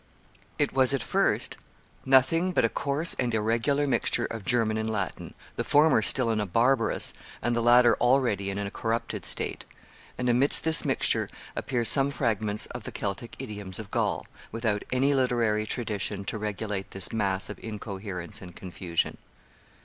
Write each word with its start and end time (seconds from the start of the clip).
It 0.57 0.73
was, 0.73 0.95
at 0.95 1.03
first, 1.03 1.57
nothing 2.05 2.53
but 2.53 2.65
a 2.65 2.69
coarse 2.69 3.13
and 3.19 3.31
irregular 3.35 3.85
mixture 3.85 4.25
of 4.25 4.43
German 4.43 4.77
and 4.77 4.89
Latin, 4.89 5.35
the 5.57 5.63
former 5.63 6.01
still 6.01 6.31
in 6.31 6.39
a 6.41 6.47
barbarous 6.47 7.13
and 7.39 7.55
the 7.55 7.61
latter 7.61 7.95
already 7.97 8.49
in 8.49 8.57
a 8.57 8.71
corrupted 8.71 9.27
state; 9.27 9.63
and 10.17 10.27
amidst 10.27 10.63
this 10.63 10.83
mixture 10.83 11.29
appear 11.55 11.85
some 11.85 12.09
fragments 12.09 12.65
of 12.65 12.83
the 12.85 12.91
Celtic 12.91 13.35
idioms 13.37 13.77
of 13.77 13.91
Gaul, 13.91 14.25
without 14.51 14.81
any 14.91 15.13
literary 15.13 15.67
tradition 15.67 16.25
to 16.25 16.39
regulate 16.39 16.89
this 16.89 17.13
mass 17.13 17.47
of 17.47 17.59
incoherence 17.61 18.41
and 18.41 18.55
confusion. 18.55 19.19